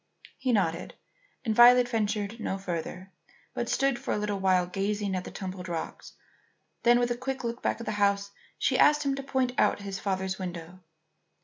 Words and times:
He 0.39 0.51
nodded, 0.51 0.95
and 1.45 1.53
Violet 1.55 1.87
ventured 1.87 2.39
no 2.39 2.57
farther, 2.57 3.11
but 3.53 3.69
stood 3.69 3.99
for 3.99 4.15
a 4.15 4.17
little 4.17 4.39
while 4.39 4.65
gazing 4.65 5.13
at 5.15 5.25
the 5.25 5.29
tumbled 5.29 5.69
rocks. 5.69 6.13
Then, 6.81 6.97
with 6.97 7.11
a 7.11 7.15
quick 7.15 7.43
look 7.43 7.61
back 7.61 7.79
at 7.79 7.85
the 7.85 7.91
house, 8.01 8.31
she 8.57 8.79
asked 8.79 9.03
him 9.05 9.13
to 9.13 9.21
point 9.21 9.51
out 9.59 9.81
his 9.81 9.99
father's 9.99 10.39
window. 10.39 10.79